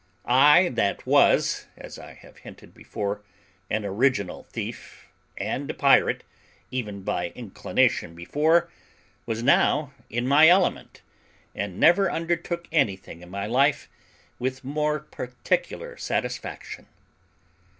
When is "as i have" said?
1.77-2.37